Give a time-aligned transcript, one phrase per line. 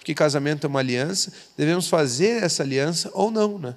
[0.00, 3.76] porque casamento é uma aliança, devemos fazer essa aliança ou não, né?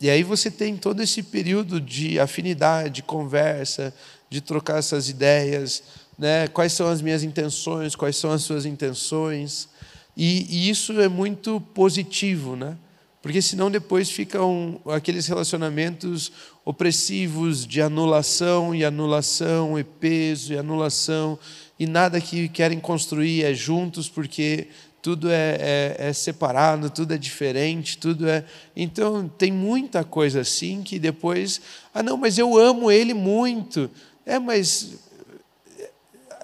[0.00, 3.94] E aí você tem todo esse período de afinidade, de conversa,
[4.30, 5.82] de trocar essas ideias,
[6.18, 6.48] né?
[6.48, 9.68] Quais são as minhas intenções, quais são as suas intenções?
[10.16, 12.74] E, e isso é muito positivo, né?
[13.20, 16.32] Porque senão depois ficam aqueles relacionamentos
[16.64, 21.38] opressivos de anulação e anulação e peso e anulação
[21.78, 24.68] e nada que querem construir é juntos, porque
[25.02, 28.44] tudo é, é, é, separado, tudo é diferente, tudo é.
[28.74, 31.60] Então tem muita coisa assim que depois,
[31.92, 33.90] ah não, mas eu amo ele muito.
[34.24, 34.94] É, mas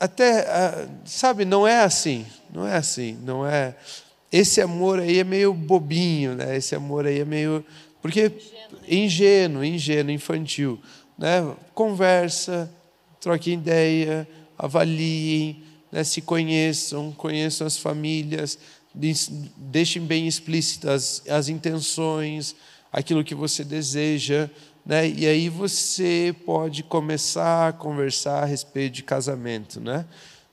[0.00, 3.76] até sabe, não é assim, não é assim, não é.
[4.30, 6.56] Esse amor aí é meio bobinho, né?
[6.56, 7.64] Esse amor aí é meio
[8.02, 8.32] porque
[8.86, 10.80] ingênuo, ingênuo, infantil,
[11.16, 11.54] né?
[11.72, 12.70] Conversa,
[13.20, 18.58] troque ideia avaliem, né, se conheçam, conheçam as famílias,
[19.56, 22.54] deixem bem explícitas as intenções,
[22.92, 24.50] aquilo que você deseja,
[24.84, 25.06] né?
[25.08, 30.06] E aí você pode começar a conversar a respeito de casamento, né?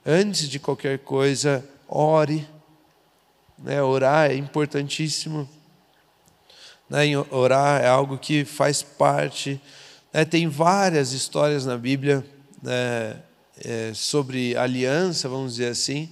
[0.06, 2.46] Antes de qualquer coisa, ore,
[3.58, 3.82] né?
[3.82, 5.50] Orar é importantíssimo.
[6.90, 7.06] Né?
[7.32, 9.60] Orar é algo que faz parte.
[10.14, 10.26] Né?
[10.26, 12.24] Tem várias histórias na Bíblia
[12.62, 13.18] né?
[13.64, 16.10] É, sobre aliança, vamos dizer assim,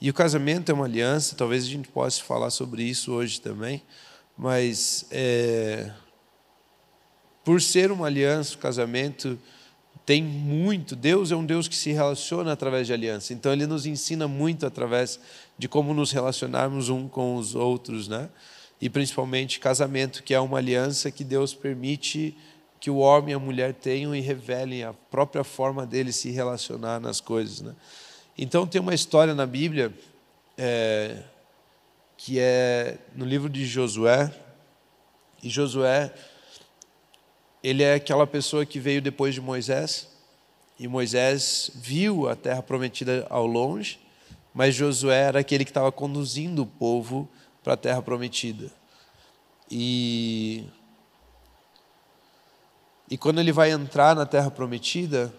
[0.00, 3.82] e o casamento é uma aliança, talvez a gente possa falar sobre isso hoje também,
[4.36, 5.90] mas é,
[7.44, 9.38] por ser uma aliança, o casamento
[10.04, 10.96] tem muito.
[10.96, 14.66] Deus é um Deus que se relaciona através de aliança, então Ele nos ensina muito
[14.66, 15.20] através
[15.56, 18.28] de como nos relacionarmos um com os outros, né?
[18.80, 22.36] E principalmente casamento, que é uma aliança que Deus permite
[22.82, 26.98] que o homem e a mulher tenham e revelem a própria forma deles se relacionar
[26.98, 27.60] nas coisas.
[27.60, 27.76] Né?
[28.36, 29.94] Então, tem uma história na Bíblia
[30.58, 31.22] é,
[32.16, 34.34] que é no livro de Josué.
[35.40, 36.12] E Josué,
[37.62, 40.08] ele é aquela pessoa que veio depois de Moisés.
[40.76, 44.00] E Moisés viu a terra prometida ao longe,
[44.52, 47.28] mas Josué era aquele que estava conduzindo o povo
[47.62, 48.72] para a terra prometida.
[49.70, 50.64] E
[53.12, 55.30] e quando ele vai entrar na terra prometida,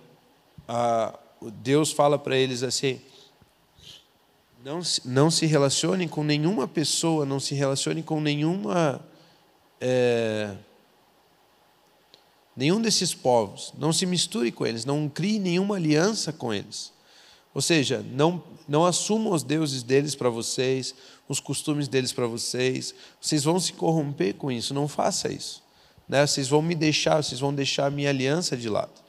[1.56, 3.02] Deus fala para eles assim:
[4.64, 9.04] não, não se relacionem com nenhuma pessoa, não se relacionem com nenhuma.
[9.82, 10.56] É,
[12.56, 16.94] nenhum desses povos, não se misture com eles, não crie nenhuma aliança com eles.
[17.56, 20.94] Ou seja, não, não assumam os deuses deles para vocês,
[21.28, 25.64] os costumes deles para vocês, vocês vão se corromper com isso, não faça isso
[26.08, 26.26] né?
[26.26, 29.02] Vocês vão me deixar, vocês vão deixar a minha aliança de lado.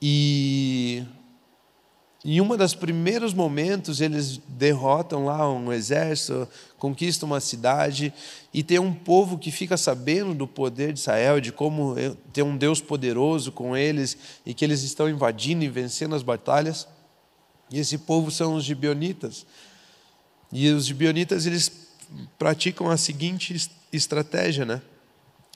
[0.00, 1.04] E
[2.24, 8.12] em um dos primeiros momentos eles derrotam lá um exército, conquistam uma cidade
[8.52, 11.94] e tem um povo que fica sabendo do poder de Israel, de como
[12.32, 16.88] tem um Deus poderoso com eles e que eles estão invadindo e vencendo as batalhas.
[17.70, 19.46] E esse povo são os gibeonitas.
[20.52, 21.70] E os gibeonitas eles
[22.38, 24.82] praticam a seguinte estratégia, né?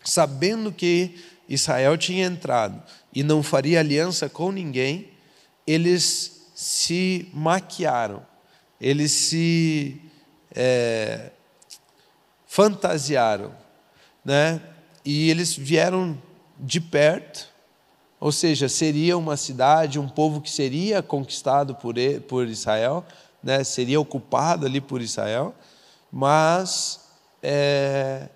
[0.04, 2.82] Sabendo que Israel tinha entrado
[3.14, 5.10] e não faria aliança com ninguém,
[5.66, 8.24] eles se maquiaram,
[8.80, 10.00] eles se
[10.54, 11.30] é,
[12.46, 13.52] fantasiaram,
[14.24, 14.60] né?
[15.04, 16.20] E eles vieram
[16.58, 17.48] de perto,
[18.20, 21.96] ou seja, seria uma cidade, um povo que seria conquistado por,
[22.28, 23.04] por Israel,
[23.42, 23.64] né?
[23.64, 25.54] Seria ocupado ali por Israel,
[26.10, 27.00] mas
[27.42, 28.28] é,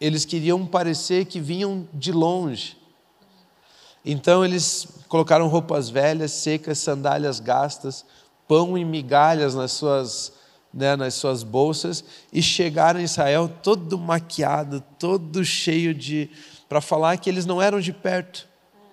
[0.00, 2.76] eles queriam parecer que vinham de longe.
[4.04, 8.04] Então eles colocaram roupas velhas, secas, sandálias gastas,
[8.48, 10.32] pão e migalhas nas suas,
[10.72, 12.02] né, nas suas bolsas
[12.32, 16.30] e chegaram em Israel todo maquiado, todo cheio de.
[16.68, 18.48] para falar que eles não eram de perto,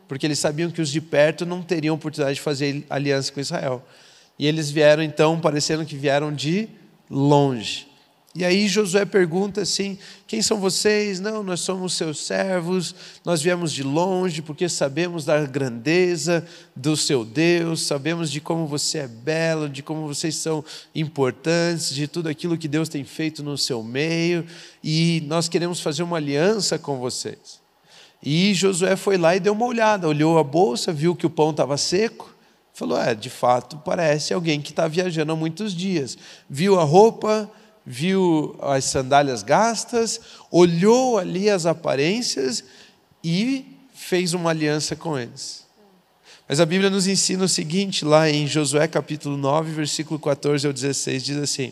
[0.07, 3.81] porque eles sabiam que os de perto não teriam oportunidade de fazer aliança com Israel.
[4.38, 6.68] E eles vieram então parecendo que vieram de
[7.10, 7.87] longe.
[8.35, 9.97] E aí Josué pergunta assim:
[10.27, 11.19] quem são vocês?
[11.19, 12.94] Não, nós somos seus servos,
[13.25, 16.45] nós viemos de longe porque sabemos da grandeza
[16.75, 20.63] do seu Deus, sabemos de como você é belo, de como vocês são
[20.94, 24.45] importantes, de tudo aquilo que Deus tem feito no seu meio,
[24.83, 27.59] e nós queremos fazer uma aliança com vocês.
[28.21, 31.51] E Josué foi lá e deu uma olhada, olhou a bolsa, viu que o pão
[31.51, 32.33] estava seco,
[32.74, 36.18] falou: é, de fato, parece alguém que está viajando há muitos dias.
[36.50, 37.50] Viu a roupa
[37.89, 40.19] viu as sandálias gastas,
[40.51, 42.62] olhou ali as aparências
[43.24, 45.66] e fez uma aliança com eles.
[46.50, 50.74] Mas a Bíblia nos ensina o seguinte, lá em Josué capítulo 9, versículo 14 ao
[50.74, 51.72] 16, diz assim: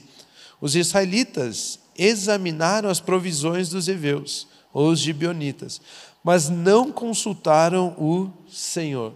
[0.61, 5.81] Os israelitas examinaram as provisões dos heveus, ou os gibeonitas,
[6.23, 9.13] mas não consultaram o Senhor.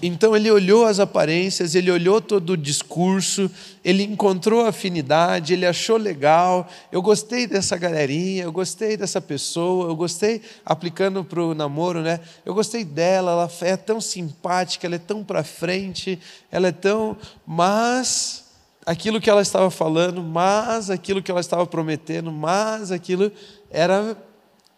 [0.00, 3.50] Então ele olhou as aparências, ele olhou todo o discurso,
[3.84, 6.68] ele encontrou afinidade, ele achou legal.
[6.90, 12.20] Eu gostei dessa galerinha, eu gostei dessa pessoa, eu gostei, aplicando para o namoro, né?
[12.44, 16.18] Eu gostei dela, ela é tão simpática, ela é tão para frente,
[16.50, 17.16] ela é tão.
[17.46, 18.44] Mas
[18.84, 23.30] aquilo que ela estava falando, mas aquilo que ela estava prometendo, mas aquilo
[23.70, 24.16] era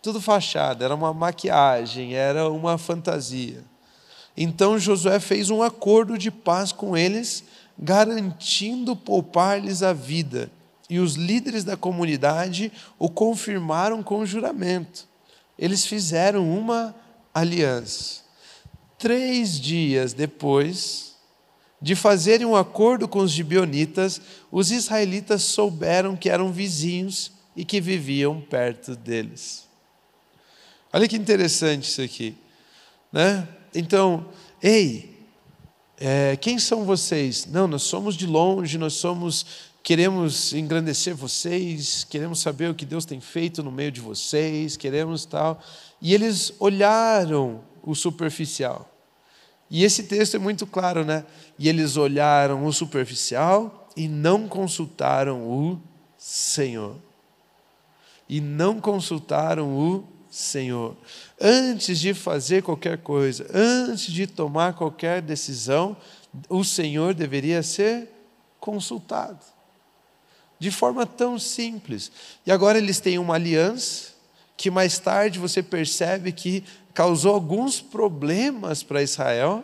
[0.02, 3.64] tudo fachada, era uma maquiagem, era uma fantasia.
[4.36, 7.44] Então Josué fez um acordo de paz com eles,
[7.78, 10.50] garantindo poupar-lhes a vida.
[10.88, 15.06] E os líderes da comunidade o confirmaram com juramento.
[15.58, 16.94] Eles fizeram uma
[17.32, 18.22] aliança.
[18.98, 21.14] Três dias depois
[21.80, 24.20] de fazerem um acordo com os gibeonitas,
[24.50, 29.68] os israelitas souberam que eram vizinhos e que viviam perto deles.
[30.92, 32.34] Olha que interessante isso aqui,
[33.12, 33.46] né?
[33.74, 34.26] Então,
[34.62, 35.14] ei,
[35.98, 37.46] é, quem são vocês?
[37.46, 39.46] Não, nós somos de longe, nós somos,
[39.82, 45.24] queremos engrandecer vocês, queremos saber o que Deus tem feito no meio de vocês, queremos
[45.24, 45.60] tal.
[46.00, 48.90] E eles olharam o superficial.
[49.70, 51.24] E esse texto é muito claro, né?
[51.58, 55.80] E eles olharam o superficial e não consultaram o
[56.16, 56.96] Senhor.
[58.28, 60.96] E não consultaram o Senhor.
[61.40, 65.96] Antes de fazer qualquer coisa, antes de tomar qualquer decisão,
[66.48, 68.08] o Senhor deveria ser
[68.58, 69.38] consultado.
[70.58, 72.10] De forma tão simples.
[72.44, 74.14] E agora eles têm uma aliança
[74.56, 79.62] que mais tarde você percebe que causou alguns problemas para Israel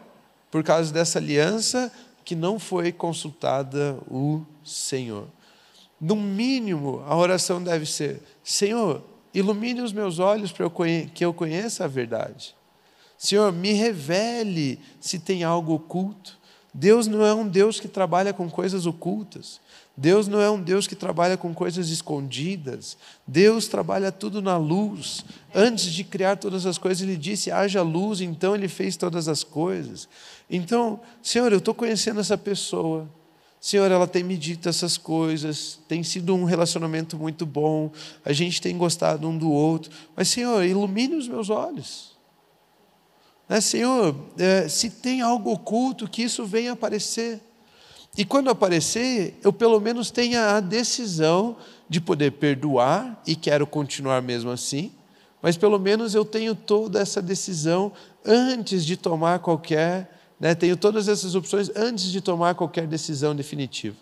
[0.53, 1.93] por causa dessa aliança
[2.25, 5.27] que não foi consultada o Senhor.
[6.01, 9.03] No mínimo, a oração deve ser: Senhor,
[9.33, 10.69] Ilumine os meus olhos para
[11.15, 12.55] que eu conheça a verdade.
[13.17, 16.39] Senhor, me revele se tem algo oculto.
[16.73, 19.61] Deus não é um Deus que trabalha com coisas ocultas.
[19.97, 22.97] Deus não é um Deus que trabalha com coisas escondidas.
[23.27, 25.25] Deus trabalha tudo na luz.
[25.55, 29.45] Antes de criar todas as coisas, Ele disse: haja luz, então Ele fez todas as
[29.45, 30.09] coisas.
[30.49, 33.07] Então, Senhor, eu estou conhecendo essa pessoa.
[33.61, 37.93] Senhor, ela tem me dito essas coisas, tem sido um relacionamento muito bom,
[38.25, 42.17] a gente tem gostado um do outro, mas, Senhor, ilumine os meus olhos.
[43.47, 47.39] Né, Senhor, é, se tem algo oculto, que isso venha aparecer.
[48.17, 51.57] E quando aparecer, eu pelo menos tenha a decisão
[51.87, 54.91] de poder perdoar, e quero continuar mesmo assim,
[55.43, 57.93] mas pelo menos eu tenho toda essa decisão
[58.25, 60.55] antes de tomar qualquer né?
[60.55, 63.97] Tenho todas essas opções antes de tomar qualquer decisão definitiva.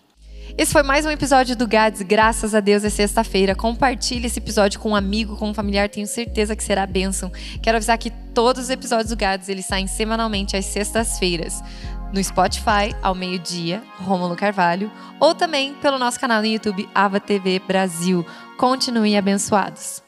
[0.57, 2.03] Esse foi mais um episódio do GADS.
[2.03, 3.55] Graças a Deus é sexta-feira.
[3.55, 5.89] Compartilhe esse episódio com um amigo, com um familiar.
[5.91, 7.31] Tenho certeza que será bênção.
[7.63, 11.63] Quero avisar que todos os episódios do GADS eles saem semanalmente às sextas-feiras.
[12.13, 14.91] No Spotify, ao meio-dia, Rômulo Carvalho.
[15.21, 18.25] Ou também pelo nosso canal no YouTube, Ava TV Brasil.
[18.57, 20.08] Continuem abençoados.